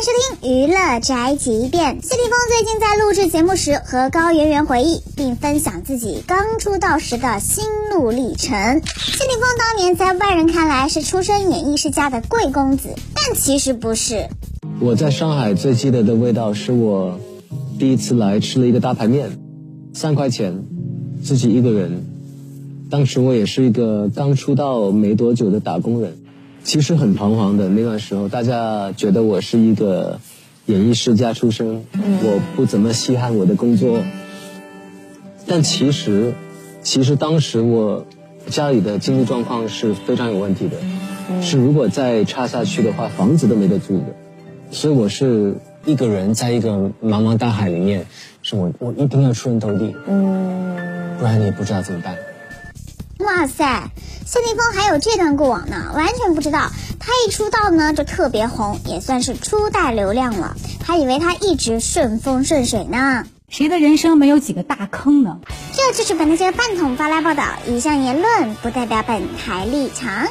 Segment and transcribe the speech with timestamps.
[0.00, 2.00] 收听娱乐宅急便。
[2.00, 8.56] 谢霆锋最近在录制节目时和高圆圆回忆，并分享自己刚出道时的心路历程。
[8.86, 14.26] 谢霆锋当年在外人看来是出身演艺世家的贵公子，但其实不是。
[14.80, 17.20] 我在上海最记得的味道是我
[17.78, 19.38] 第一次来吃了一个大排面，
[19.92, 20.64] 三块钱，
[21.22, 22.06] 自己一个人。
[22.88, 26.16] 当时我也是一个刚出道没多久的打工人。
[26.62, 30.20] 其实很彷徨的那段时候，大家觉得我是一个
[30.66, 34.02] 演艺世家出身，我不怎么稀罕我的工作。
[35.46, 36.34] 但其实，
[36.82, 38.06] 其实当时我
[38.48, 44.04] 家里的经济状况是非常有问题的，是如果再差下去的话，房子都没得住的。
[44.70, 48.06] 所以我是一个人在一个茫茫大海里面，
[48.42, 52.16] 是我我一定要出人头地，嗯，不然你也不知道怎么办。
[53.18, 53.90] 哇塞，
[54.30, 56.70] 谢霆锋还有这段过往呢，完全不知道。
[57.00, 60.56] 他一出道呢就特别红，也算是初代流量了。
[60.86, 63.24] 还以为他一直顺风顺水呢。
[63.48, 65.40] 谁的人生没有几个大坑呢？
[65.72, 70.28] 这就是本台记者饭桶发来报道，以上言论不代表本台立场。